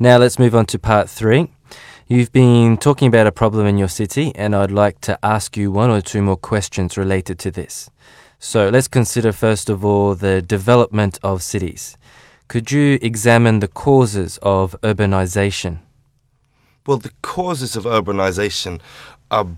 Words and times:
Now 0.00 0.16
let's 0.16 0.38
move 0.38 0.54
on 0.54 0.66
to 0.66 0.78
part 0.78 1.10
three. 1.10 1.50
You've 2.06 2.30
been 2.30 2.76
talking 2.76 3.08
about 3.08 3.26
a 3.26 3.32
problem 3.32 3.66
in 3.66 3.78
your 3.78 3.88
city, 3.88 4.30
and 4.36 4.54
I'd 4.54 4.70
like 4.70 5.00
to 5.00 5.18
ask 5.24 5.56
you 5.56 5.72
one 5.72 5.90
or 5.90 6.00
two 6.00 6.22
more 6.22 6.36
questions 6.36 6.96
related 6.96 7.40
to 7.40 7.50
this. 7.50 7.90
So 8.38 8.68
let's 8.68 8.86
consider 8.86 9.32
first 9.32 9.68
of 9.68 9.84
all 9.84 10.14
the 10.14 10.40
development 10.40 11.18
of 11.24 11.42
cities. 11.42 11.96
Could 12.46 12.70
you 12.70 13.00
examine 13.02 13.58
the 13.58 13.66
causes 13.66 14.38
of 14.40 14.80
urbanization? 14.82 15.78
Well, 16.86 16.98
the 16.98 17.12
causes 17.20 17.74
of 17.74 17.82
urbanization 17.82 18.80
are 19.32 19.48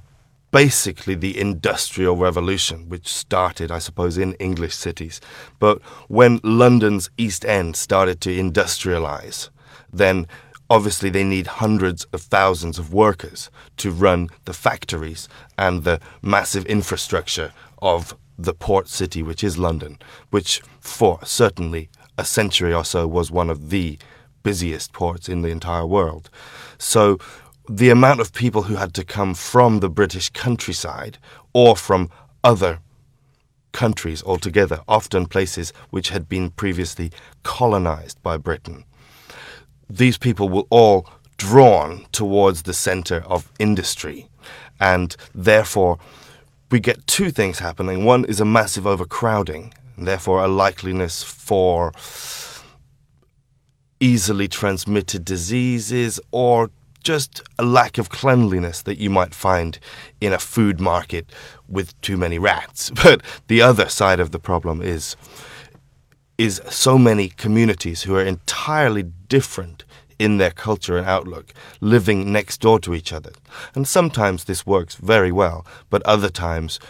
basically 0.53 1.17
the 1.17 1.39
Industrial 1.39 2.17
Revolution, 2.17 2.89
which 2.89 3.09
started, 3.09 3.71
I 3.71 3.79
suppose, 3.79 4.17
in 4.17 4.33
English 4.35 4.75
cities. 4.75 5.21
But 5.59 5.83
when 6.09 6.41
London's 6.43 7.11
East 7.19 7.45
End 7.45 7.77
started 7.77 8.23
to 8.23 8.31
industrialize, 8.31 9.51
then 9.93 10.27
obviously 10.69 11.11
they 11.11 11.25
need 11.25 11.47
hundreds 11.47 12.05
of 12.13 12.23
thousands 12.23 12.79
of 12.79 12.93
workers 12.93 13.51
to 13.77 13.91
run 13.91 14.29
the 14.45 14.53
factories 14.53 15.29
and 15.59 15.85
the 15.85 16.01
massive 16.23 16.65
infrastructure 16.67 17.53
of 17.83 18.17
the 18.39 18.55
port 18.55 18.89
city, 18.89 19.23
which 19.23 19.45
is 19.45 19.59
London, 19.59 19.99
which 20.31 20.63
for 20.81 21.19
certainly 21.25 21.91
a 22.17 22.25
century 22.25 22.73
or 22.73 22.85
so 22.85 23.07
was 23.07 23.31
one 23.31 23.51
of 23.51 23.71
the 23.71 23.99
busiest 24.43 24.93
ports 24.93 25.29
in 25.29 25.43
the 25.43 25.49
entire 25.49 25.87
world. 25.87 26.31
So 26.79 27.19
the 27.69 27.91
amount 27.91 28.21
of 28.21 28.33
people 28.33 28.63
who 28.63 28.77
had 28.77 28.95
to 28.95 29.05
come 29.05 29.35
from 29.35 29.81
the 29.81 29.91
British 29.91 30.31
countryside 30.31 31.19
or 31.53 31.77
from 31.77 32.11
other 32.43 32.81
countries 33.73 34.23
altogether, 34.23 34.81
often 34.89 35.27
places 35.27 35.73
which 35.91 36.09
had 36.09 36.29
been 36.29 36.51
previously 36.51 37.13
colonized 37.43 38.21
by 38.23 38.37
Britain, 38.37 38.85
these 39.91 40.19
people 40.19 40.49
were 40.49 40.65
all 40.71 41.09
drawn 41.37 42.07
towards 42.13 42.63
the 42.63 42.75
center 42.75 43.25
of 43.27 43.51
industry. 43.59 44.29
And 44.79 45.17
therefore, 45.35 45.99
we 46.71 46.81
get 46.81 47.07
two 47.07 47.31
things 47.31 47.59
happening. 47.59 48.05
One 48.05 48.25
is 48.25 48.41
a 48.41 48.45
massive 48.45 48.87
overcrowding, 48.87 49.75
and 49.97 50.07
therefore, 50.07 50.45
a 50.45 50.49
likeliness 50.49 51.25
for 51.25 51.93
easily 53.99 54.49
transmitted 54.49 55.25
diseases 55.25 56.21
or 56.31 56.71
just 57.03 57.43
a 57.59 57.65
lack 57.65 57.99
of 57.99 58.09
cleanliness 58.11 58.83
that 58.83 58.99
you 58.99 59.11
might 59.11 59.35
find 59.35 59.79
in 60.21 60.33
a 60.33 60.39
food 60.39 60.81
market 60.81 61.31
with 61.69 61.99
too 62.01 62.17
many 62.17 62.39
rats. 62.39 62.91
But 63.03 63.23
the 63.49 63.63
other 63.63 63.89
side 63.89 64.21
of 64.21 64.31
the 64.31 64.39
problem 64.39 64.83
is 64.83 65.17
is 66.41 66.59
so 66.71 66.97
many 66.97 67.29
communities 67.29 68.05
who 68.05 68.17
are 68.17 68.25
entirely 68.25 69.03
different 69.03 69.85
in 70.19 70.39
their 70.39 70.51
culture 70.51 70.97
and 70.97 71.07
outlook 71.07 71.53
living 71.83 72.33
next 72.33 72.63
door 72.63 72.81
to 72.81 72.95
each 72.95 73.13
other. 73.13 73.33
And 73.75 73.87
sometimes 73.87 74.45
this 74.45 74.65
works 74.65 74.95
very 74.95 75.31
well, 75.31 75.67
but 75.91 76.03
other 76.05 76.31
times 76.31 76.81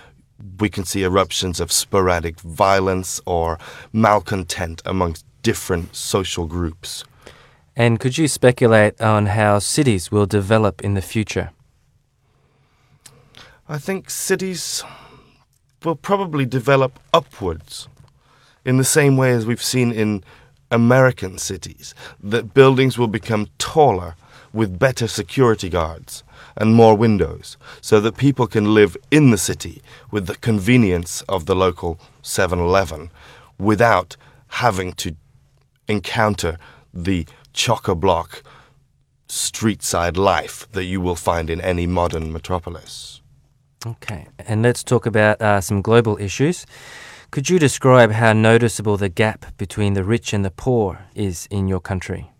we 0.60 0.70
can 0.70 0.84
see 0.84 1.02
eruptions 1.02 1.58
of 1.58 1.72
sporadic 1.72 2.38
violence 2.38 3.20
or 3.26 3.58
malcontent 3.92 4.82
amongst 4.84 5.24
different 5.42 5.96
social 5.96 6.46
groups. 6.46 7.02
And 7.74 7.98
could 7.98 8.18
you 8.18 8.28
speculate 8.28 9.00
on 9.00 9.26
how 9.26 9.58
cities 9.58 10.12
will 10.12 10.26
develop 10.26 10.80
in 10.80 10.94
the 10.94 11.02
future? 11.02 11.50
I 13.68 13.78
think 13.78 14.10
cities 14.10 14.84
will 15.84 15.96
probably 15.96 16.46
develop 16.46 17.00
upwards 17.12 17.88
in 18.64 18.76
the 18.76 18.84
same 18.84 19.16
way 19.16 19.30
as 19.32 19.46
we've 19.46 19.62
seen 19.62 19.92
in 19.92 20.24
American 20.70 21.38
cities, 21.38 21.94
that 22.22 22.54
buildings 22.54 22.96
will 22.96 23.08
become 23.08 23.48
taller 23.58 24.14
with 24.52 24.78
better 24.78 25.06
security 25.06 25.68
guards 25.68 26.22
and 26.56 26.74
more 26.74 26.96
windows, 26.96 27.56
so 27.80 28.00
that 28.00 28.16
people 28.16 28.46
can 28.46 28.74
live 28.74 28.96
in 29.10 29.30
the 29.30 29.38
city 29.38 29.80
with 30.10 30.26
the 30.26 30.36
convenience 30.36 31.22
of 31.22 31.46
the 31.46 31.54
local 31.54 31.98
7 32.22 32.58
Eleven 32.58 33.10
without 33.58 34.16
having 34.48 34.92
to 34.92 35.14
encounter 35.86 36.58
the 36.92 37.26
chock 37.52 37.88
a 37.88 37.94
block 37.94 38.42
street 39.28 39.82
side 39.82 40.16
life 40.16 40.66
that 40.72 40.84
you 40.84 41.00
will 41.00 41.14
find 41.14 41.50
in 41.50 41.60
any 41.60 41.86
modern 41.86 42.32
metropolis. 42.32 43.20
Okay, 43.86 44.26
and 44.38 44.62
let's 44.62 44.82
talk 44.82 45.06
about 45.06 45.40
uh, 45.40 45.60
some 45.60 45.80
global 45.80 46.18
issues. 46.18 46.66
Could 47.30 47.48
you 47.48 47.60
describe 47.60 48.10
how 48.10 48.32
noticeable 48.32 48.96
the 48.96 49.08
gap 49.08 49.56
between 49.56 49.94
the 49.94 50.02
rich 50.02 50.32
and 50.32 50.44
the 50.44 50.50
poor 50.50 51.06
is 51.14 51.46
in 51.48 51.68
your 51.68 51.78
country? 51.78 52.32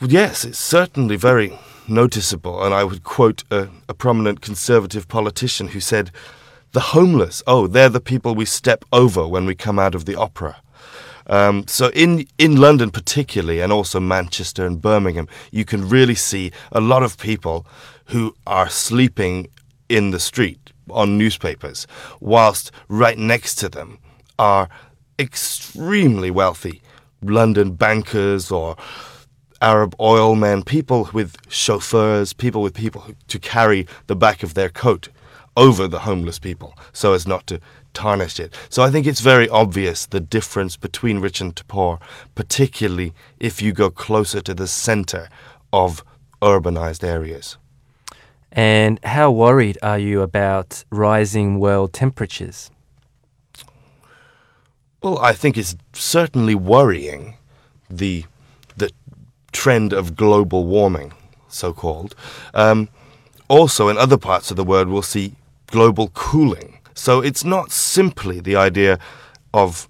Yes, 0.00 0.44
it's 0.44 0.58
certainly 0.58 1.14
very 1.14 1.56
noticeable. 1.86 2.64
And 2.64 2.74
I 2.74 2.82
would 2.82 3.04
quote 3.04 3.44
a, 3.52 3.68
a, 3.88 3.94
prominent 3.94 4.40
conservative 4.40 5.06
politician 5.06 5.68
who 5.68 5.78
said, 5.78 6.10
The 6.72 6.80
homeless, 6.80 7.44
oh, 7.46 7.68
they're 7.68 7.88
the 7.88 8.00
people 8.00 8.34
we 8.34 8.44
step 8.44 8.84
over 8.92 9.24
when 9.24 9.46
we 9.46 9.54
come 9.54 9.78
out 9.78 9.94
of 9.94 10.04
the 10.04 10.16
opera. 10.16 10.56
Um, 11.28 11.68
so 11.68 11.90
in 11.90 12.26
in 12.38 12.56
London 12.56 12.90
particularly, 12.90 13.60
and 13.60 13.72
also 13.72 14.00
Manchester 14.00 14.66
and 14.66 14.82
Birmingham, 14.82 15.28
you 15.52 15.64
can 15.64 15.88
really 15.88 16.16
see 16.16 16.50
a 16.72 16.80
lot 16.80 17.04
of 17.04 17.18
people 17.18 17.66
who 18.06 18.34
are 18.48 18.68
sleeping 18.68 19.46
in 19.88 20.10
the 20.10 20.20
street 20.20 20.64
on 20.90 21.18
newspapers, 21.18 21.86
whilst 22.20 22.70
right 22.88 23.18
next 23.18 23.56
to 23.56 23.68
them 23.68 23.98
are 24.38 24.68
extremely 25.18 26.30
wealthy 26.30 26.82
London 27.22 27.72
bankers 27.72 28.50
or 28.50 28.76
Arab 29.60 29.94
oil 29.98 30.34
men, 30.34 30.62
people 30.62 31.08
with 31.12 31.36
chauffeurs, 31.48 32.32
people 32.32 32.60
with 32.60 32.74
people 32.74 33.04
to 33.28 33.38
carry 33.38 33.86
the 34.08 34.16
back 34.16 34.42
of 34.42 34.54
their 34.54 34.68
coat 34.68 35.08
over 35.56 35.86
the 35.86 36.00
homeless 36.00 36.38
people 36.38 36.74
so 36.92 37.12
as 37.12 37.26
not 37.26 37.46
to 37.46 37.60
tarnish 37.94 38.40
it. 38.40 38.52
So 38.68 38.82
I 38.82 38.90
think 38.90 39.06
it's 39.06 39.20
very 39.20 39.48
obvious 39.48 40.04
the 40.04 40.20
difference 40.20 40.76
between 40.76 41.20
rich 41.20 41.40
and 41.40 41.54
poor, 41.68 42.00
particularly 42.34 43.14
if 43.38 43.62
you 43.62 43.72
go 43.72 43.88
closer 43.88 44.40
to 44.42 44.52
the 44.52 44.66
center 44.66 45.28
of 45.72 46.04
urbanized 46.42 47.04
areas. 47.04 47.56
And 48.54 49.00
how 49.04 49.32
worried 49.32 49.78
are 49.82 49.98
you 49.98 50.22
about 50.22 50.84
rising 50.90 51.58
world 51.58 51.92
temperatures? 51.92 52.70
Well, 55.02 55.18
I 55.18 55.32
think 55.32 55.58
it's 55.58 55.76
certainly 55.92 56.54
worrying 56.54 57.36
the 57.90 58.24
the 58.76 58.90
trend 59.52 59.92
of 59.92 60.16
global 60.16 60.66
warming, 60.66 61.12
so 61.48 61.72
called. 61.72 62.14
Um, 62.54 62.88
also, 63.48 63.88
in 63.88 63.98
other 63.98 64.16
parts 64.16 64.50
of 64.50 64.56
the 64.56 64.64
world, 64.64 64.88
we'll 64.88 65.02
see 65.02 65.34
global 65.66 66.08
cooling. 66.14 66.78
So 66.94 67.20
it's 67.20 67.44
not 67.44 67.72
simply 67.72 68.40
the 68.40 68.56
idea 68.56 68.98
of 69.52 69.88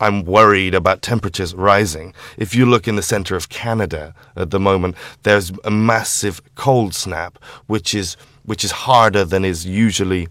I'm 0.00 0.24
worried 0.24 0.74
about 0.74 1.02
temperatures 1.02 1.54
rising. 1.54 2.14
If 2.36 2.54
you 2.54 2.66
look 2.66 2.86
in 2.86 2.96
the 2.96 3.02
center 3.02 3.34
of 3.34 3.48
Canada 3.48 4.14
at 4.36 4.50
the 4.50 4.60
moment, 4.60 4.96
there's 5.22 5.52
a 5.64 5.70
massive 5.70 6.42
cold 6.54 6.94
snap, 6.94 7.38
which 7.66 7.94
is 7.94 8.16
which 8.44 8.64
is 8.64 8.70
harder 8.70 9.24
than 9.24 9.44
is 9.44 9.66
usually 9.66 10.28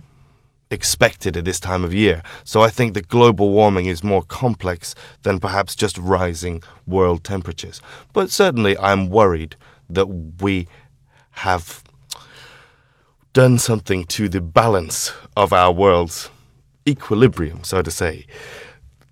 expected 0.72 1.36
at 1.38 1.46
this 1.46 1.60
time 1.60 1.84
of 1.84 1.94
year. 1.94 2.24
So 2.44 2.62
I 2.62 2.70
think 2.70 2.94
that 2.94 3.08
global 3.08 3.52
warming 3.52 3.88
is 3.88 4.04
more 4.04 4.24
complex 4.24 4.96
than 5.24 5.40
perhaps 5.40 5.76
just 5.76 5.98
rising 5.98 6.64
world 6.88 7.24
temperatures. 7.24 7.82
But 8.14 8.30
certainly 8.30 8.78
I'm 8.78 9.10
worried 9.10 9.56
that 9.90 10.08
we 10.08 10.68
have 11.32 11.84
done 13.34 13.58
something 13.58 14.06
to 14.06 14.30
the 14.30 14.42
balance 14.42 15.12
of 15.36 15.52
our 15.52 15.72
world's 15.72 16.30
equilibrium, 16.88 17.64
so 17.64 17.82
to 17.82 17.92
say, 17.92 18.26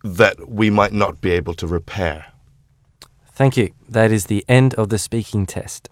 that 0.04 0.50
we 0.50 0.70
might 0.70 0.94
not 0.94 1.22
be 1.22 1.32
able 1.32 1.54
to 1.56 1.68
repair. 1.68 2.26
Thank 3.32 3.58
you. 3.58 3.74
That 3.90 4.12
is 4.12 4.26
the 4.26 4.46
end 4.48 4.76
of 4.76 4.90
the 4.90 5.00
speaking 5.00 5.46
test. 5.46 5.90